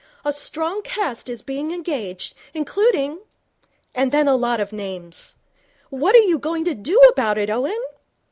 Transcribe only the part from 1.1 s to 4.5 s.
is being engaged, including" And then a